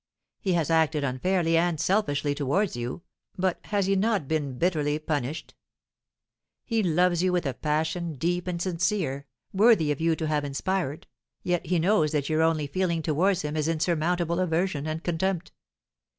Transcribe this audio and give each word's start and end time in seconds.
He 0.39 0.53
has 0.53 0.71
acted 0.71 1.03
unfairly 1.03 1.55
and 1.55 1.79
selfishly 1.79 2.33
towards 2.33 2.75
you, 2.75 3.03
but 3.37 3.59
has 3.65 3.85
he 3.85 3.95
not 3.95 4.27
been 4.27 4.57
bitterly 4.57 4.97
punished? 4.97 5.53
He 6.65 6.81
loves 6.81 7.21
you 7.21 7.31
with 7.31 7.45
a 7.45 7.53
passion, 7.53 8.15
deep 8.15 8.47
and 8.47 8.59
sincere, 8.59 9.27
worthy 9.53 9.91
of 9.91 10.01
you 10.01 10.15
to 10.15 10.25
have 10.25 10.43
inspired, 10.43 11.05
yet 11.43 11.67
he 11.67 11.77
knows 11.77 12.13
that 12.13 12.29
your 12.29 12.41
only 12.41 12.65
feeling 12.65 13.03
towards 13.03 13.43
him 13.43 13.55
is 13.55 13.67
insurmountable 13.67 14.39
aversion 14.39 14.87
and 14.87 15.03
contempt. 15.03 15.51